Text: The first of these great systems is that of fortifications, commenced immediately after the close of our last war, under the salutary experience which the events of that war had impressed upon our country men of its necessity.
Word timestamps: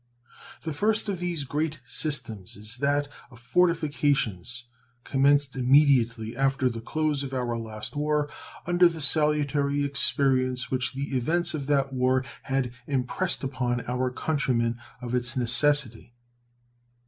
The 0.63 0.73
first 0.73 1.09
of 1.09 1.19
these 1.19 1.43
great 1.43 1.79
systems 1.85 2.55
is 2.57 2.77
that 2.77 3.07
of 3.29 3.37
fortifications, 3.39 4.63
commenced 5.03 5.55
immediately 5.55 6.35
after 6.35 6.69
the 6.69 6.81
close 6.81 7.21
of 7.21 7.35
our 7.35 7.55
last 7.55 7.95
war, 7.95 8.27
under 8.65 8.87
the 8.89 8.99
salutary 8.99 9.83
experience 9.85 10.71
which 10.71 10.93
the 10.93 11.15
events 11.15 11.53
of 11.53 11.67
that 11.67 11.93
war 11.93 12.25
had 12.41 12.71
impressed 12.87 13.43
upon 13.43 13.85
our 13.87 14.09
country 14.09 14.55
men 14.55 14.81
of 15.03 15.13
its 15.13 15.37
necessity. 15.37 16.15